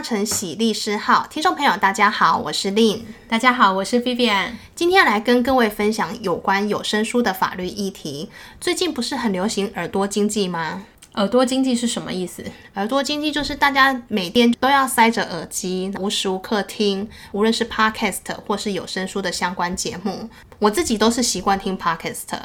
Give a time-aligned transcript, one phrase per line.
[0.00, 8.30] 搭乘喜利诗号，听众朋友大家好，我是 Lynn，大家好，我是 Vivian，今天要来跟各位分享有关有声书的法律议题。
[8.58, 10.84] 最近不是很流行耳朵经济吗？
[11.16, 12.42] 耳朵经济是什么意思？
[12.76, 20.30] 耳朵经济就是大家每天都要塞着耳机，无时无刻听，无论是 Podcast 或是有声书的相关节目。
[20.58, 22.38] 我自己都是习惯听 Podcast。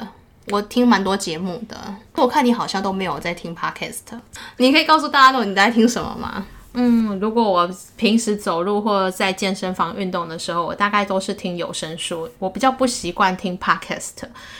[0.48, 4.20] 我听蛮多节目的，我看你好像都没有在听 Podcast，
[4.58, 6.46] 你可以告诉大家，你在听什么吗？
[6.78, 12.28] 嗯，如果我平时走路或者在健身房运动的时候，我大概都是听有声书。
[12.38, 14.12] 我比较不习惯听 Podcast，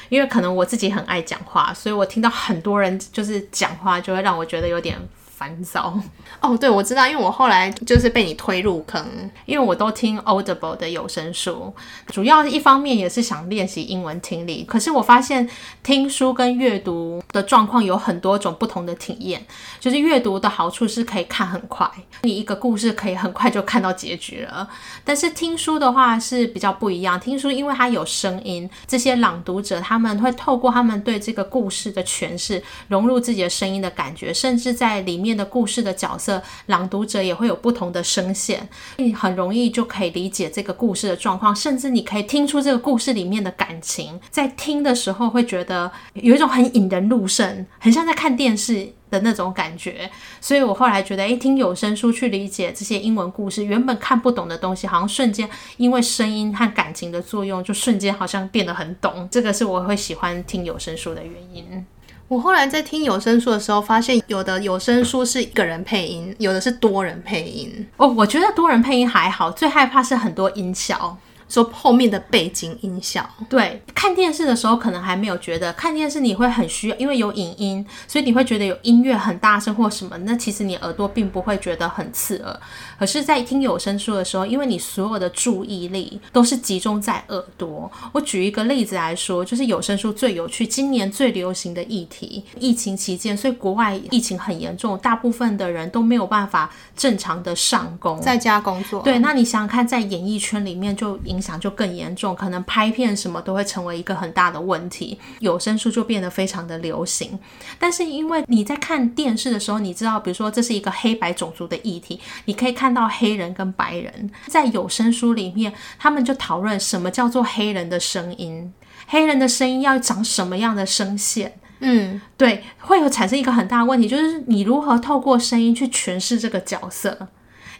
[0.08, 4.98] 因为可能我自己很爱讲话，所以我听到很多人就是讲话，就会让我觉得有点
[5.36, 5.92] 烦躁
[6.40, 9.04] 哦，对，我知道，因为我后来就是被你推入坑，
[9.44, 11.74] 因为我都听 Audible 的有声书，
[12.06, 14.64] 主要一方面也是想练习英文听力。
[14.66, 15.46] 可是我发现
[15.82, 19.44] 听书跟阅读的状况有很多种不同的体验。
[19.78, 21.86] 就是阅读的好处是可以看很快，
[22.22, 24.66] 你一个故事可以很快就看到结局了。
[25.04, 35.25] 但是听书的话是比较不一样，听书因为它有声音，这些朗读者他们会透过他们对这个故事的诠释，融入自己的声音的感觉，甚至在里面。
[35.26, 44.20] 面的故事的角色，朗读者也会有不同的声线，你很容易就可以理解这个故事的状况，甚至你可以听出这个故事里面的感情。
[44.30, 50.08] 在听的时候会觉得有一种很引人入胜，很像在看电视的那种感觉。
[50.40, 59.28] 所以我后来觉得，诶，听有声书去理解这些英文故事，原本看不懂的东西，好像瞬间因为声音和感情的作用，就瞬间好像变得很懂。
[59.30, 61.84] 这个是我会喜欢听有声书的原因。
[62.28, 67.86] 我后来在听有声书的时候，发现有的有声书是一个人配音，有的是多人配音。
[67.96, 71.16] 哦，我觉得多人配音还好，最害怕是很多音效。
[71.48, 82.60] 说后面的背景音效，对，看电视的时候可能还没有觉得，看电视你会很需要，因为有影音，所以你会觉得有音乐很大声或什么，那其实你耳朵并不会觉得很刺耳。
[82.98, 87.90] 可是，在听有声书的时候，因为你所有的注意力都是集中在耳朵。
[88.12, 99.02] 我举一个例子来说，就是有声书最有趣，今年最流行的议题，疫情期间，所以国外疫情很严重，大部分的人都没有办法正常的上工，在家工作。
[99.02, 101.16] 对，那你想想看，在演艺圈里面就。
[101.26, 105.18] 影响就更严重，可能拍片什么都会成为一个很大的问题。
[105.40, 107.36] 有声书就变得非常的流行，
[107.78, 118.72] 但是因为你在看电视的时候，你知道，比如说这是一个黑白种族的议题，你可以看到黑人跟白人在有声书里面，他们就讨论什么叫做黑人的声音，
[119.06, 121.58] 黑人的声音要长什么样的声线。
[121.80, 127.28] 嗯，对，会有产生一个很大的问题，就是你如何透过声音去诠释这个角色，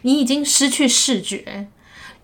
[0.03, 1.67] 你已经失去视觉。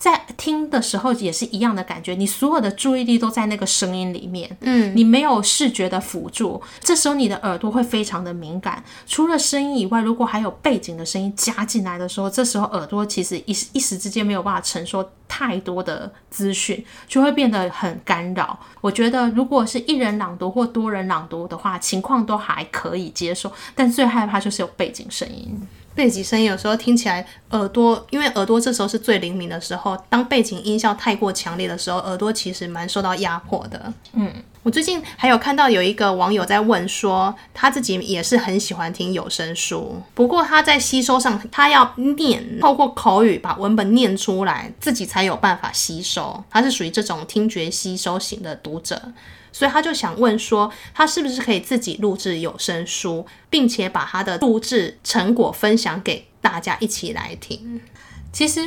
[0.04, 8.84] 在听的时候也是一样的感觉，你所有的注意力都在那个声音里面，嗯，你没有视觉的辅助，这时候你的耳朵会非常的敏感。
[9.08, 18.60] 除了声音以外，如果还有背景的声音加进来的时候，这时候耳朵其实一一时之间没有办法承受太多的资讯，就会变得很干扰。
[18.82, 25.58] 我觉得如果是一人朗读或多人朗读的话，情况都还可以接受，但最害怕就是有背景声音。
[25.96, 33.94] 背景声音有时候听起来耳朵，因为耳朵这时候是最灵敏的时候，当背景音效太过强烈的时候，耳朵其实蛮受到压迫的。
[34.14, 34.32] 嗯，
[34.64, 46.44] 我最近还有看到有一个网友在问说，他自己也是很喜欢听有声书，不过他在吸收上，他要念，透过口语把文本念出来，自己才有办法吸收。
[46.50, 49.00] 他是属于这种听觉吸收型的读者。
[49.54, 57.80] 所以他就想问说，他是不是可以自己录制有声书，并且把他的录制成果分享给大家一起来听？
[58.34, 58.60] 其实，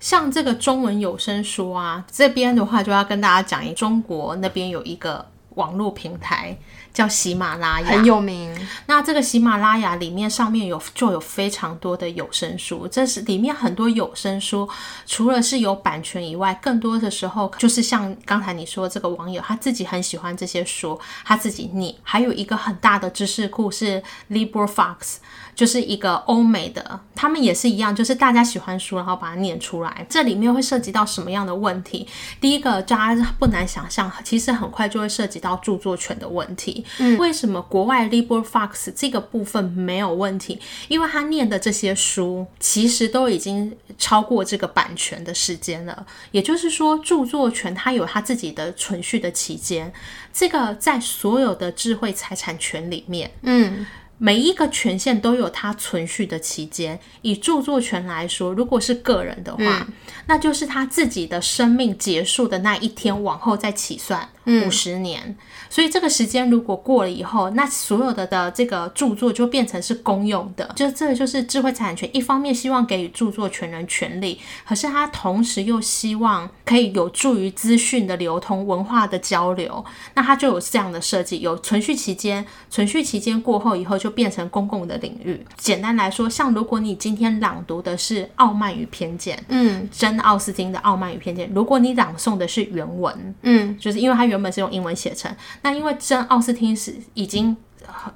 [0.00, 6.56] 像这个中文有声书啊，这边的话就要跟大家讲一，中国那边有一个网络平台。
[6.94, 8.56] 叫喜马拉雅，很有名。
[8.86, 14.68] 那这个喜马拉雅里面上面有就有非常多的有声书，这是里面很多有声书，
[15.04, 21.92] 除了是有版权以外，更多的时候就是像刚才你说这个网友他自己很喜欢这些书，他自己念。
[22.04, 25.16] 还有一个很大的知识库是 LibriVox，
[25.54, 30.06] 就是一个欧美的，他们也是一样，就是大家喜欢书，然后把它念出来。
[30.08, 32.06] 这里面会涉及到什么样的问题？
[32.40, 36.84] 第一个，大家不难想象，其实很快就会涉及到著作权的问题。
[36.98, 40.58] 嗯，为什么国外 LibriVox 这个部分没有问题？
[40.88, 46.06] 因为他念的这些书其实都已经超过这个版权的时间了。
[46.32, 49.92] 也就是说，著作权它有它自己的存续的期间。
[50.32, 53.86] 这个在所有的智慧财产权里面，嗯，
[54.18, 56.98] 每一个权限都有它存续的期间。
[57.22, 59.92] 以著作权来说，如果是个人的话，嗯，
[60.26, 64.28] 那就是他自己的生命结束的那一天往后再起算。
[64.46, 65.36] 五十年。
[65.68, 72.08] 所以这个时间如果过了以后，那所有的的这个著作就变成是公用的，就这个就是智慧财产权。
[72.12, 79.84] 一方面希望给予著作权人权利，可是他同时又希望可以有助于资讯的流通、文化的交流。
[80.14, 85.44] 那他就有这样的设计，有存续期间，存续期间过后以后就变成公共的领域。
[85.56, 95.34] 简单来说，像如果你今天朗读的是《傲慢与偏见》，嗯，珍奥斯汀的《傲慢与偏见》，如果你朗诵的是原文，嗯，就是因为他原原本是用英文写成。
[95.62, 97.56] 那因为真奥斯汀是已经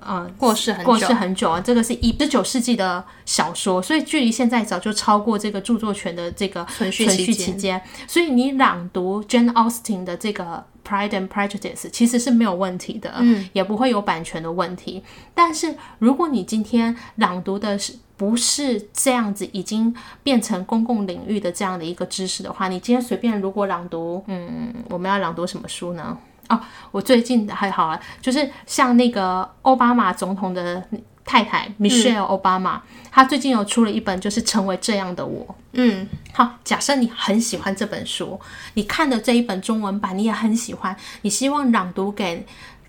[0.00, 7.54] 呃过世很久过世很久啊，这个是一十九世纪的小说，所以距离现在早就超过这个著作权的这个存续期。
[7.54, 15.02] 间所以你朗读 Jane Austen 的这个 Pride and Prejudice 其实是没有问题的，嗯，也不会有版权的问题。
[15.34, 26.16] 但是如果你今天朗读的是不是这样子，已经变成公共领域的这样的一个知识的话，你今天随便如果朗读，嗯，我们要朗读什么书呢？
[26.48, 26.60] 哦，
[26.90, 30.82] 我最近还好啊，就是像那个奥巴马总统的
[31.24, 35.44] 太太 Michelle 奥巴马，她最近有出了一本，就是《成为这样的我》。
[35.72, 38.40] 嗯，好，假设你很喜欢这本书，
[38.74, 42.46] 你看的这一本中文版你也很喜欢，你希望朗读给。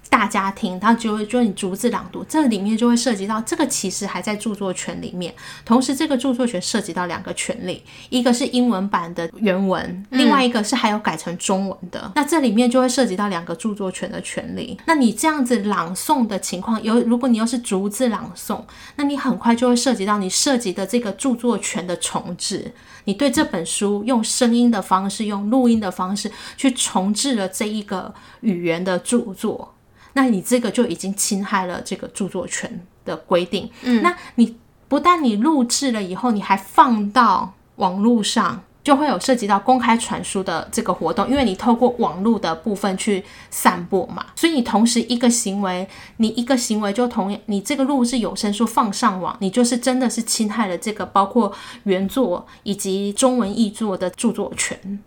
[0.10, 5.34] 大家听，他就会就你逐字朗读，这里面就会涉及到这个其实还在著作权里面，
[5.64, 14.78] 同时这个著作权涉及到两个权利，一个是英文版的原文，另外一个是还有改成中文的，那这里面就会涉及到两个著作权的权利。
[14.86, 18.62] 那你这样子朗诵的情况，有如果你又是逐字朗诵，
[18.96, 22.74] 那你很快就会涉及到你涉及的这个著作权的重置，
[23.06, 29.76] 你对这本书用声音的方式，用录音的方式去重置了这一个语言的著作。
[30.14, 33.70] 那你这个就已经侵害了这个著作权的规定。
[33.84, 34.58] 嗯，那你
[34.88, 44.26] 不但你录制了以后，你还放到网络上，就会有涉及到公开传输的这个活动，因为你透过网络的部分去散播嘛。
[44.36, 51.54] 所以你同时一个行为，你一个行为就同，你这个录制有声书放上网，你就是真的是侵害了这个包括
[51.84, 55.00] 原作以及中文译作的著作权。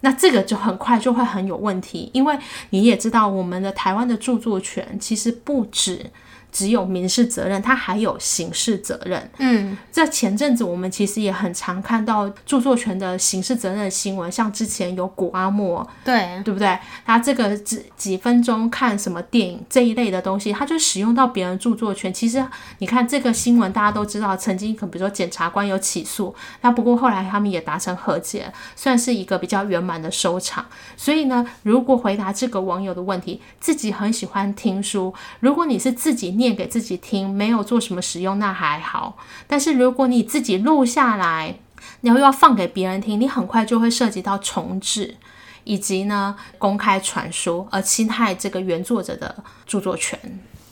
[0.00, 2.38] 那这个就很快就会很有问题，因为
[2.70, 6.10] 你也知道，我们的台湾的著作权其实不止。
[6.50, 9.30] 只有民事责任，它还有刑事责任。
[9.38, 16.78] 嗯，在前阵子我们其实也很常看到著作权的刑事责任的新闻，像之前有古阿莫，对对不对？
[17.04, 22.12] 他这个几几分钟看什么电影这一类的东西，他就使用到别人著作权。
[22.12, 22.44] 其实
[22.78, 30.66] 你看这个新闻，大家都知道，曾经可比如说检察官有起诉，那不过后来他们也达成和解，算是一个比较圆满的收场。
[30.96, 39.18] 所以呢，如果回答这个网友的问题，自己很喜欢听书，如果你是自己念给自己听，没有做什么使用，那还好。
[39.46, 41.58] 但是如果你自己录下来，
[42.00, 45.16] 然后又要放给别人听，你很快就会涉及到重制，
[45.64, 50.18] 以及呢公开传输，而侵害这个原作者的著作权。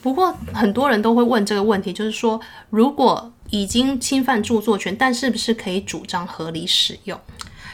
[0.01, 2.41] 不过很多人都会问这个问题，就是说，
[2.71, 7.21] 如果已经侵犯著作权，但是不是可以主张合理使用？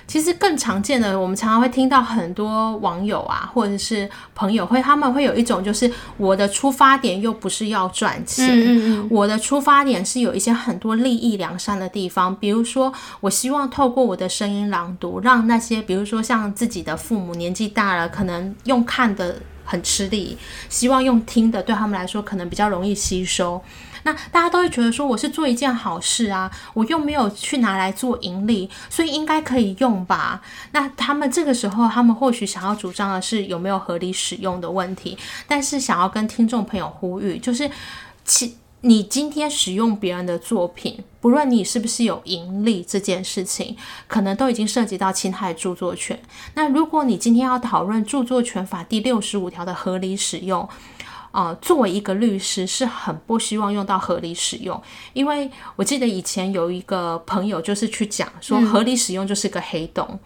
[0.07, 20.37] 其实更常见的，我们常常会听到很多网友啊，或者是朋友会，他们会有一种就是我的出发点又不是要赚钱，嗯嗯嗯，我的出发点是有一些很多利益良善的地方，比如说我希望透过我的声音朗读，让那些比如说像自己的父母年纪大了，可能用看的很吃力，
[20.69, 23.63] 希望用听的对他们来说可能比较容易吸收。
[24.05, 30.41] 那大家都会觉得说，我是做一件好事啊，我又没有去拿来做盈利，所以应该可以用吧？
[30.73, 35.17] 那他们这个时候，他们或许想要主张的是有没有合理使用的问题，
[35.47, 37.71] 但是想要跟听众朋友呼吁，就是
[38.25, 43.77] 其你今天使用别人的作品，不论你是不是有盈利这件事情，
[44.09, 46.21] 可能都已经涉及到侵害著作权。
[46.55, 50.69] 那如果你今天要讨论著作权法第六十五条的合理使用，
[51.33, 54.81] 呃，作为一个律师是很不希望用到合理使用，
[55.13, 60.21] 因为我记得以前有一个朋友就是去讲说，合理使用就是个黑洞，嗯、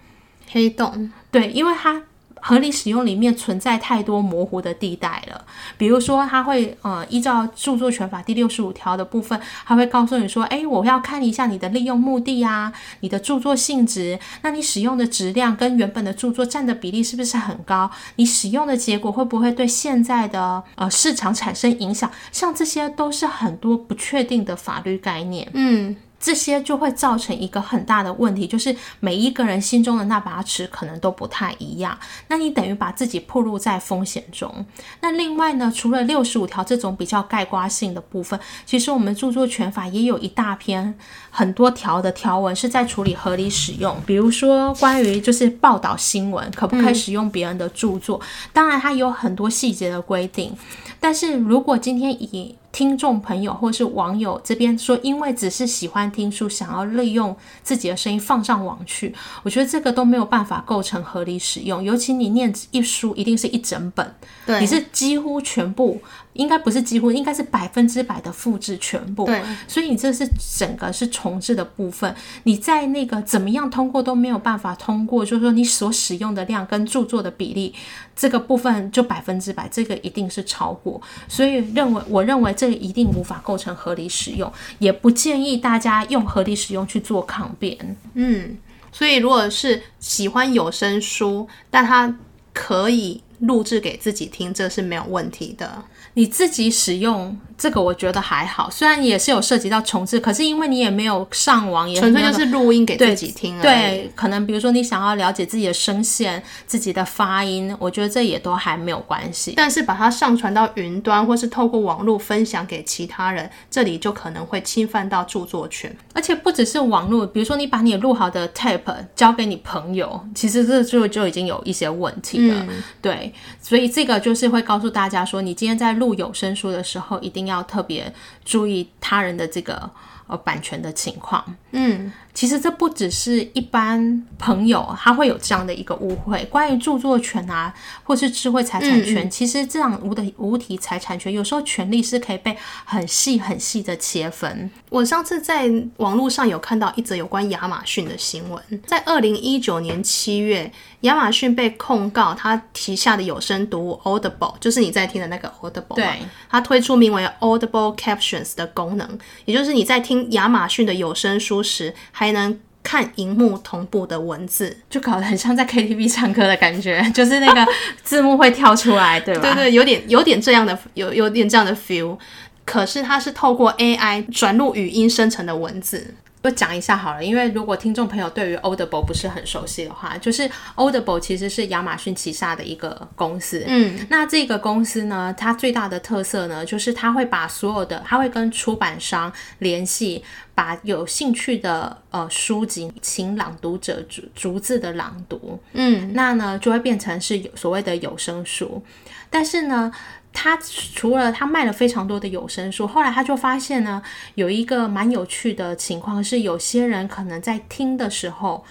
[0.50, 2.02] 黑洞，对，因为他。
[2.46, 5.44] 合理使用里面存在太多模糊的地带了，
[5.76, 17.90] 比如说他会呃依照著作权法第六十五条的部分，他会告诉你说，诶，我要看一下你的利用目的啊，你的著作性质，那你使用的质量跟原本的著作占的比例是不是很高？
[18.14, 22.08] 你使用的结果会不会对现在的呃市场产生影响？
[22.30, 25.50] 像这些都是很多不确定的法律概念。
[25.52, 25.96] 嗯。
[26.26, 31.96] 这些就会造成一个很大的问题，就是每一个人心中的那把尺可能都不太一样。
[32.26, 34.52] 那你等于把自己暴露在风险中。
[35.00, 40.92] 那另外呢，除了六十五条这种比较概括性的部分，其实我们著作权法也有一大篇
[41.30, 50.52] 很多条的条文是在处理合理使用，比如说关于就是报道新闻可不可以使用别人的著作，嗯、当然它有很多细节的规定。
[50.98, 61.82] 但是如果今天以听众朋友或是网友这边说，因为只是喜欢听书，想要利用自己的声音放上网去，我觉得这个都没有办法构成合理使用。
[61.82, 64.14] 尤其你念一书，一定是一整本，
[64.44, 65.98] 对，你是几乎全部。
[66.36, 69.24] 应该不是几乎，应该是百分之百的复制全部。
[69.26, 70.28] 对，所以你这是
[70.58, 72.14] 整个是重置的部分。
[72.44, 77.74] 你在那个怎么样通过都没有办法通过，就是说你所使用的量跟著作的比例，
[78.14, 81.00] 这个部分就百分之百，这个一定是超过。
[81.28, 87.96] 所以认为，我认为这个一定无法构成合理使用，也不建议大家用合理使用去做抗辩。
[88.14, 88.56] 嗯，
[88.92, 92.16] 所以如果是喜欢有声书，但它
[92.52, 95.84] 可以录制给自己听，这是没有问题的。
[96.18, 103.62] 你自己使用这个，我觉得还好，虽然也是有涉及到重置，可是因为你也没有上网，也纯粹就是录音给自己听而已。
[103.62, 109.54] 对，可能比如说你想要了解自己的声线、自己的发音，我觉得这也都还没有关系。
[109.56, 115.94] 但是把它上传到云端，或是透过网络分享给其他人，这里就可能会侵犯到著作权。
[116.12, 122.66] 而且不只是网络，比如说你把你录好的 tape 交给你朋友，其实这就就已经有一些问题了。
[122.68, 125.96] 嗯、对，所以这个就是会告诉大家说，你今天在。
[125.96, 128.12] 录有声书的时候，一定要特别
[128.44, 129.88] 注意他人的这个
[130.26, 131.56] 呃版权的情况。
[131.72, 132.12] 嗯。
[132.36, 136.44] 其实这不只是一般朋友，他会有这样的一个误会。
[136.44, 137.72] 关于著作权啊，
[138.04, 144.70] 或是智慧财产权，其实这样无的无体财产权，有时候权利是可以被很细很细的切分。
[144.90, 156.18] 我上次在网络上有看到一则有关亚马逊的新闻，在二零一九年七月，亚马逊被控告，他旗下的有声读物 Audible，就是你在听的那个 Audible，对，
[156.50, 167.64] 他推出名为 Audible Captions 的功能，也就是你在听亚马逊的有声书时，还还能看荧幕同步的文字，就搞得很像在 KTV 唱歌的感觉， 就是那个
[168.02, 169.42] 字幕会跳出来，对吧？
[169.42, 172.18] 对对，有点有点这样的，有有点这样的 feel。
[172.64, 176.14] 可是它是透过 AI 转录语音生成的文字。
[176.48, 183.64] 就讲一下好了，因为如果听众朋友对于 Audible 不是很熟悉的话，就是 Audible 其实是亚马逊旗下的一个公司。
[183.66, 190.22] 嗯，那这个公司呢，它最大的特色呢，就是它会把所有的，它会跟出版商联系，
[190.54, 195.58] 把有兴趣的呃书籍请朗读者逐逐字的朗读。
[195.72, 198.80] 嗯，那呢就会变成是有所谓的有声书，
[199.28, 199.90] 但是呢。
[200.38, 204.02] 他除了他卖了非常多的有声书，后来他就发现呢，
[204.34, 208.62] 有一个蛮有趣的情况是，有些人可能在听的时候，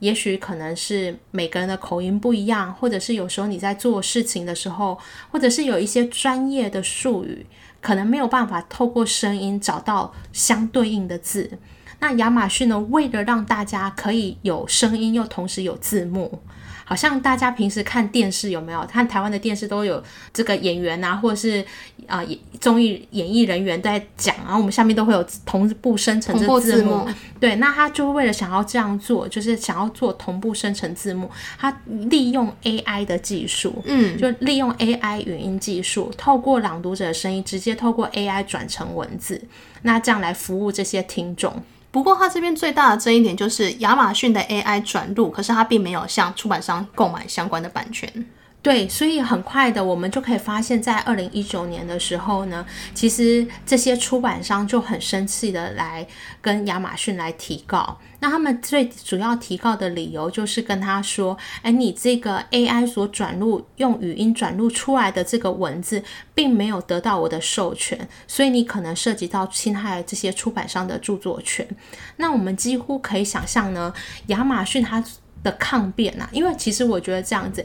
[0.00, 4.98] 也许可能是每个人的口音不一样，或者是有时候你在做事情的时候，
[5.30, 7.46] 或者是有一些专业的术语，
[7.80, 11.56] 可能没有办法透过声音找到相对应的字。
[12.00, 16.42] 那亚马逊呢，为了让大家可以有声音又同时有字幕。
[16.84, 21.64] 好像大家平时看电视有没有看台湾的电视都有这个演员啊，或者是
[22.06, 22.22] 啊
[22.60, 27.06] 综艺演艺人员在讲，然后我们下面都会有同步生成这字幕。
[27.40, 39.42] 对，那他就为了想要这样做，就是想要做同步生成字幕，他利用 AI 的技术，嗯，就利用 AI 语音技术，透过朗读者的声音，直接透过 AI 转成文字，
[39.82, 41.62] 那这样来服务这些听众。
[41.92, 48.10] 不过，它这边最大的争议点就是亚马逊的 AI 转入，可是它并没有向出版商购买相关的版权。
[48.62, 52.64] 对，所以很快的，我们就可以发现，在二零一九年的时候呢，
[52.94, 56.06] 其实这些出版商就很生气的来
[56.40, 57.98] 跟亚马逊来提告。
[58.20, 66.00] 那他们最主要提告的理由就是跟他说：“哎，你这个 AI 所转录用语音转录出来的这个文字，
[66.32, 71.66] 并没有得到我的授权，所以你可能涉及到侵害这些出版商的著作权。”
[72.18, 73.92] 那我们几乎可以想象呢，
[74.28, 75.02] 亚马逊它
[75.42, 77.64] 的抗辩啊，因为其实我觉得这样子。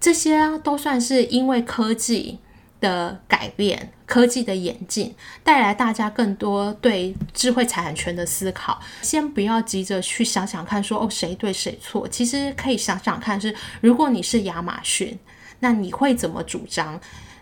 [0.00, 2.38] 这些都算是因为科技
[2.80, 8.80] 的改变、科技的演进，带来大家更多对智慧财产权的思考。
[9.02, 15.18] 先不要急着去想想看说，说哦谁对谁错，其实可以想想看是，如果你是亚马逊，
[15.60, 17.00] 那你会怎么主张？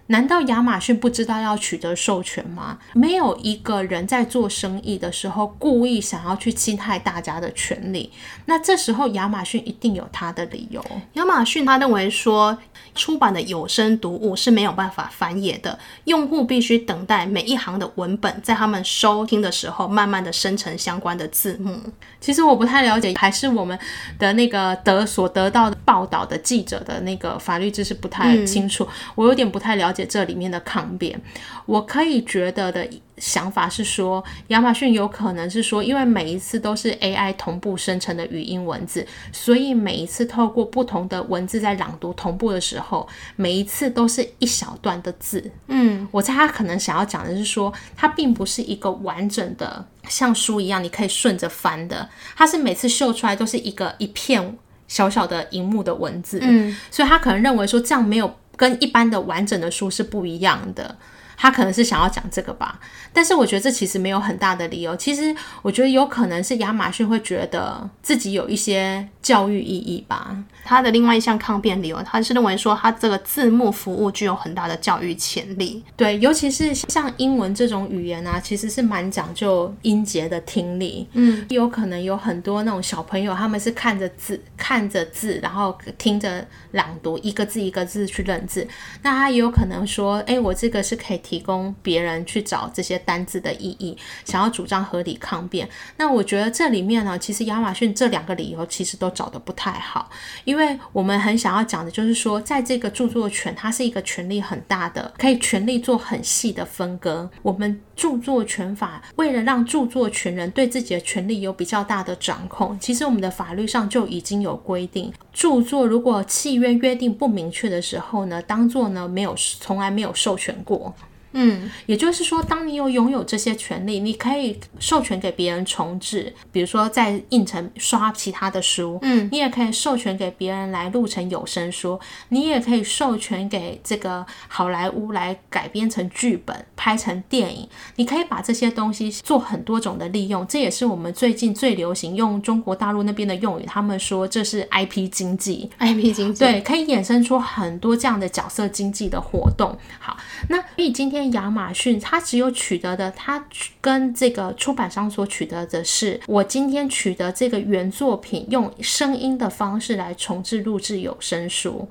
[0.09, 2.79] 难道亚马逊不知道要取得授权吗？
[2.93, 8.13] 没有一个人在做生意的时候故意想要去侵害大家的权利。
[8.47, 10.85] 那这时候亚马逊一定有他的理由。
[11.15, 12.57] 亚马逊他认为说，
[12.95, 21.79] 出版的有声读物是没有办法翻页的，用户必须等待每一行的文本在他们收听的时候，慢慢的生成相关的字幕。
[22.21, 23.79] 其实我不太了解，还是我们
[24.19, 31.21] 的那个得所得到的报道的记者的那个法律知识不太清楚，嗯、我有点不太了解这里面的抗辩。
[31.67, 32.89] 我可以觉得的。
[33.17, 45.49] 想法是说，亚马逊有可能是说，因为每一次都是 AI 同步生成的语音文字，所以每一次透过不同的文字在朗读同步的时候，每一次都是一小段的字。
[45.69, 54.59] 嗯，我猜他可能想要讲的是说，它并不是一个完整的像书一样，你可以顺着翻的，它是每次秀出来都是一个一片
[54.89, 56.41] 小小的荧幕的文字。
[56.43, 60.97] 嗯，所以他可能认为说，这样没有跟一般的完整的书是不一样的。
[61.37, 62.79] 他可能是想要讲这个吧，
[63.13, 64.95] 但是我觉得这其实没有很大的理由。
[64.97, 70.37] 其实我觉得有可能是亚马逊会觉得自己有一些教育意义吧。
[70.65, 75.83] 他的另外一项抗辩理由，他是认为说他这个字幕服务具有很大的教育潜力。
[75.97, 81.07] 对，尤其是像英文这种语言啊，其实是蛮讲究音节的听力。
[81.13, 88.67] 嗯，有可能有很多那种小朋友，他们是看着字，看着字，然后听着朗读，一个字一个字去认字。
[89.03, 91.21] 那他也有可能说，哎，我这个是可以。
[91.25, 95.69] 提供别人去找这些单字的意义，想要主张合理抗辩。
[95.97, 100.11] 那我觉得这里面呢，其实亚马逊这两个理由其实都找得不太好，
[100.45, 107.29] 因为我们很想要讲的就是说，在这个著作权，它是一个权力很大的，可以权力做很细的分割。
[107.43, 120.93] 我们著作权法为了让著作权人对自己的权利有比较大的掌控，其实我们的法律上就已经有规定，著作如果契约约定不明确的时候呢，当作呢没有从来没有授权过。
[121.35, 131.99] 嗯，也就是说，当你有拥有这些权利，你可以授权给别人重置，比如说在印成刷其他的书，嗯，你也可以授权给别人来录成有声书，
[132.29, 149.77] 你也可以授权给这个好莱坞来改编成剧本，拍成电影，你可以把这些东西做很多种的利用，这也是我们最近最流行用中国大陆那边的用语，他们说这是 IP 经济，IP 经济，对，可以衍生出很多这样的角色经济的活动。
[149.99, 150.17] 好，
[150.49, 151.24] 那所以今天。
[151.33, 153.45] 亚马逊，它只有取得的，它
[153.81, 161.89] 跟这个出版商所取得的是，我今天取得这个原作品，用声音的方式来重置录制有声书，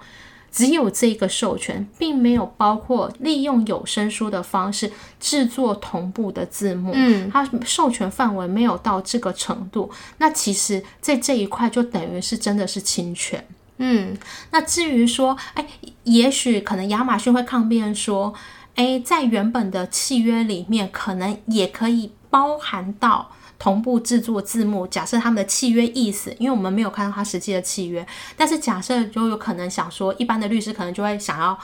[0.52, 6.92] 只有这个授权，并没有包括利用有声书的方式制作同步的字幕。
[6.94, 13.46] 嗯，它授权范围没有到这个程度，那其实在这一块就等于是真的是侵权。
[13.78, 14.16] 嗯，
[14.52, 15.66] 那至于说，哎，
[16.04, 18.34] 也许可能亚马逊会抗辩说。
[18.76, 24.88] 诶，在原本的契约里面，可能也可以包含到同步制作字幕。
[24.88, 28.06] 假设他们的契约意思，因为我们没有看到他实际的契约，
[28.36, 31.58] 但是假设就有可能想说，一般的律师可能就会想要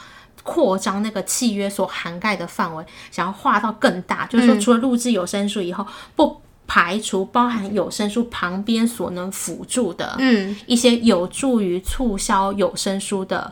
[0.44, 13.52] 扩张那个契约所涵盖的范围，想要画到更大，就是说除了录制有声书以后，不排除包含有声书旁边所能辅助的，嗯，一些有助于促销有声书的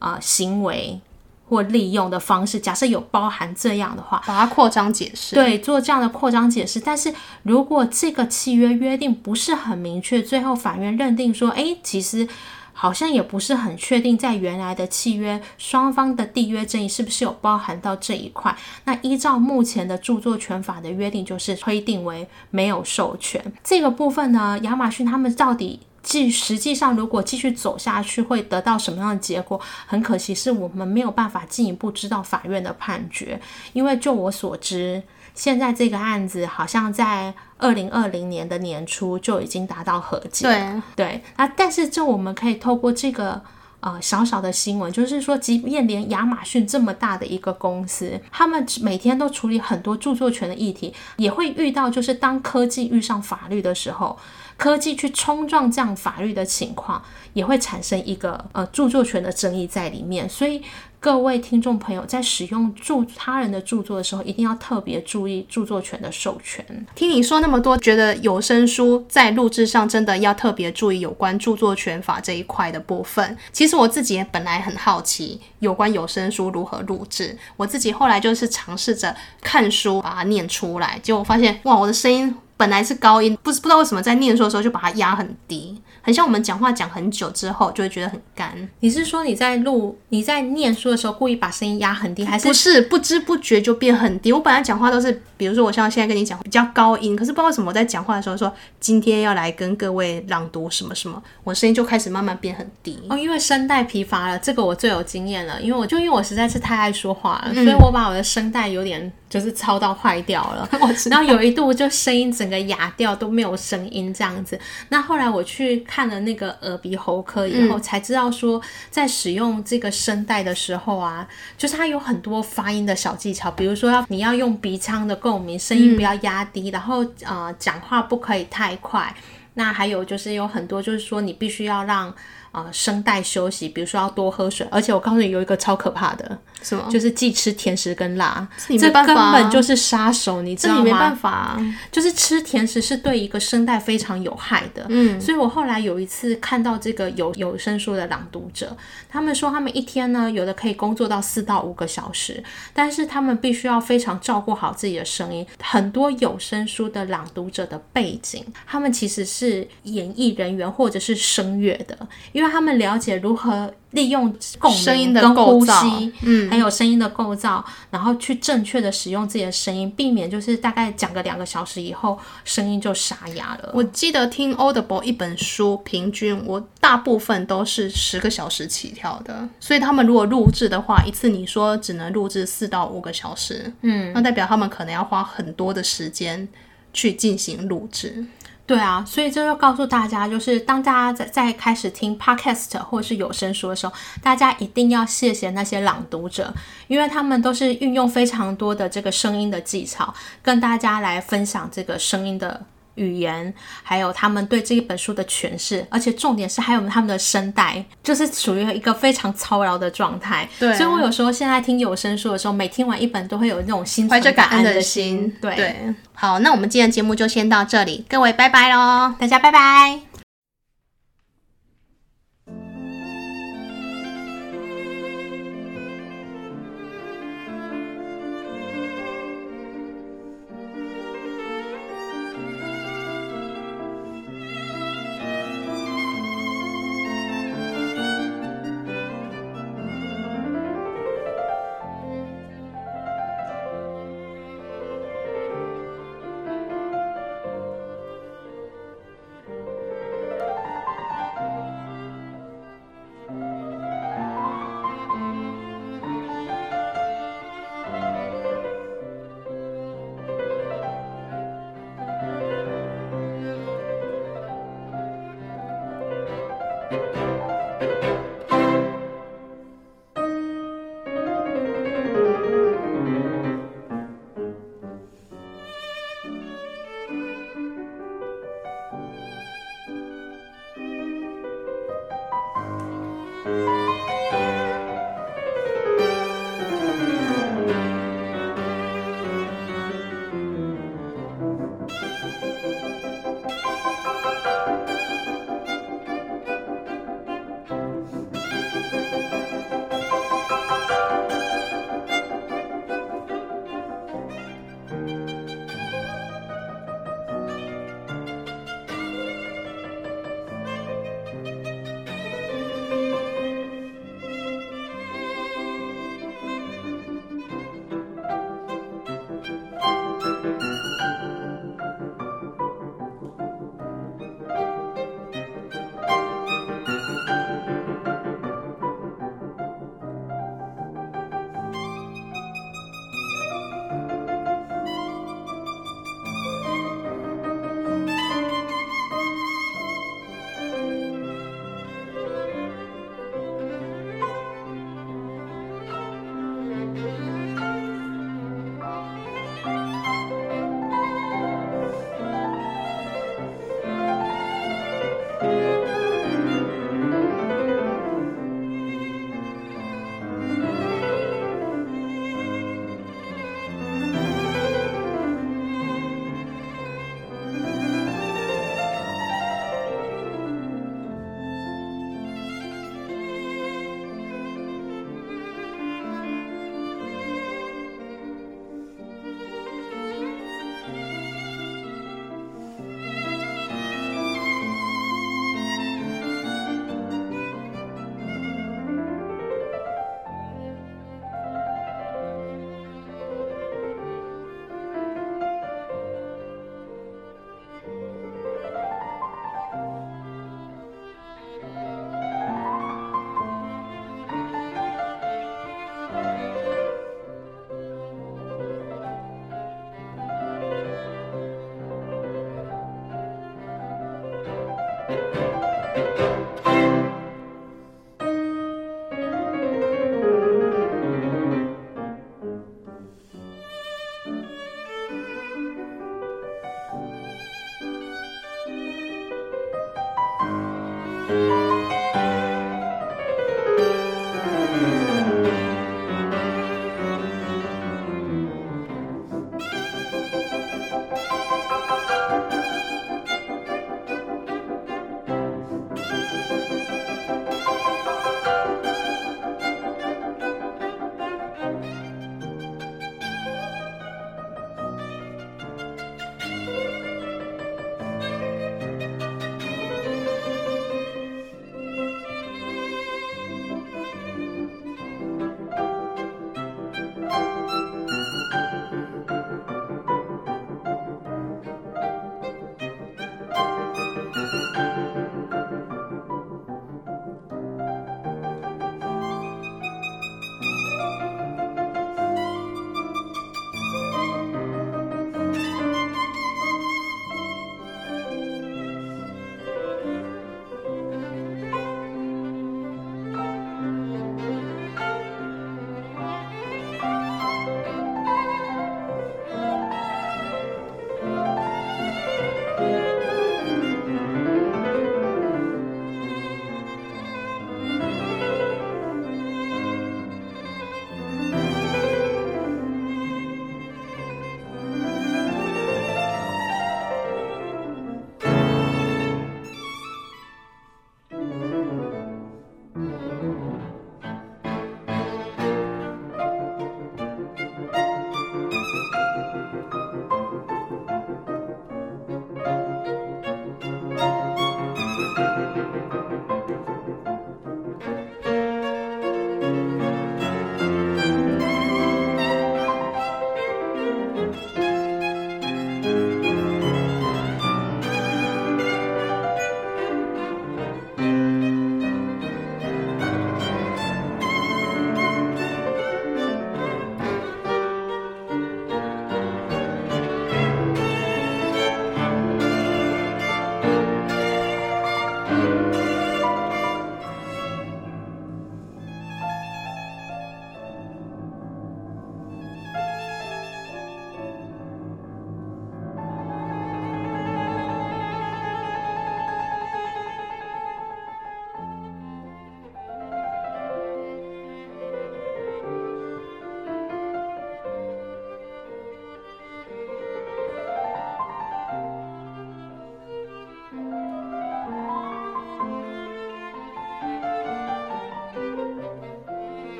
[0.00, 1.00] 啊、呃、行为。
[1.48, 6.80] 或利用的方式，假设有包含这样的话，把它扩张解释，对，做这样的扩张解释。
[6.80, 12.26] 但是如果这个契约约定不是很明确，最后法院认定说，诶，其实
[12.72, 18.54] 好像也不是很确定，在原来的契约双方的缔约争议是不是有包含到这一块？
[18.84, 24.58] 那依照目前的著作权法的约定，就是推定为没有授权这个部分呢？
[24.62, 25.80] 亚马逊他们到底？
[26.06, 29.60] 即实际上，如果继续走下去，会得到什么样的结果？
[29.86, 33.40] 很可惜，是我们没有办法进一步知道法院的判决。
[33.72, 35.02] 因为就我所知，
[35.34, 40.46] 现在这个案子好像在二零二零年的年初就已经达到和解。
[40.46, 43.42] 对对啊，但是这我们可以透过这个
[43.80, 54.16] 呃小小的新闻，就是说，即便连亚马逊这么大的一个公司，他们每天都处理很多著作权的议题，也会遇到，就是当科技遇上法律的时候。
[54.56, 57.02] 科技去冲撞这样法律的情况，
[57.34, 60.28] 也会产生一个呃著作权的争议在里面。
[60.28, 60.62] 所以
[60.98, 66.64] 各位听众朋友在使用著他人的著作的时候，一定要特别注意著作权的授权。
[66.94, 73.36] 听你说那么多，觉得有声书在录制上真的要特别注意有关著作权法这一块的部分。
[73.52, 82.34] 其实我自己也本来很好奇有关有声书如何录制，我自己后来就是尝试着看书把它念出来，结果发现哇，我的声音。
[82.56, 88.52] 本来是高音，不是不知道为什么在念书的时候就把它压很低，很像我们讲话讲很久之后就会觉得很干。
[88.80, 94.32] 你是说你在录你在念书的时候故意把声音压很低，还是不是不知不觉就变很低？
[94.32, 102.98] 我本来讲话都是，比如说我像现在跟你讲比较高音，可是不知道为什么我在讲话的时候说今天要来跟各位朗读什么什么，我声音就开始慢慢变很低。
[103.10, 109.12] 哦，因为声带疲乏了，这个我最有经验了，因为我就因为我实在是太爱说话了，嗯、所以我把我的声带有点。
[109.28, 110.68] 就是操到坏掉了，
[111.10, 114.58] 然后有一度就声音整个哑掉，都没有声音这样子。
[114.88, 121.26] 那后来我去看了那个耳鼻喉科以后，才知道说在使用这个声带的时候啊，
[121.58, 129.14] 就是它有很多发音的小技巧，比如说要你要用鼻腔的共鸣，声音不要压低，然后呃讲话不可以太快。
[129.54, 132.14] 那还有就是有很多就是说你必须要让。
[132.52, 136.88] 呃，声带休息，比如说要多喝水，而且我告诉你有一个超可怕的，什么？
[136.90, 140.80] 就是忌吃甜食跟辣，这根本就是杀手，你知道吗？
[140.80, 144.86] 这你没办法啊，就是吃甜食是对一个声带非常有害的。
[144.88, 148.74] 嗯，所以我后来有一次看到这个有有声书的朗读者，
[149.06, 155.46] 他们说他们一天呢，有的可以工作到四到五个小时，但是他们必须要非常照顾好自己的声音。
[155.60, 161.94] 很多有声书的朗读者的背景，他们其实是演艺人员或者是声乐的，
[162.32, 162.45] 因为。
[162.46, 173.72] 让他们了解如何利用共鸣跟呼吸，嗯，还有声音的构造，然后去正确的使用自己的声音，避免就是大概讲个两个小时以后，声音就沙哑了。
[173.74, 186.46] 我记得听 Audible 一本书，平均我大部分都是十个小时起跳的，所以他们如果录制的话，一次你说只能录制四到五个小时，嗯，那代表他们可能要花很多的时间
[186.92, 188.24] 去进行录制。
[188.66, 196.52] 对啊，所以这就告诉大家，就是当大家在在开始听 podcast 或者是有声书的时候，大家一定要谢谢那些朗读者，
[196.88, 202.60] 因为他们都是运用非常多的这个声音的技巧，跟大家来分享这个声音的。
[202.96, 210.48] 语言，还有他们对这一本书的诠释，而且重点是还有他们的声带，就是属于一个非常操劳的状态。
[210.58, 215.32] 对，所以我有时候现在听有声书的时候，每听完一本都会有那种心怀着感恩的心。
[215.40, 220.15] 对对，好，那我们今天的节目就先到这里，各位拜拜喽，大家拜拜。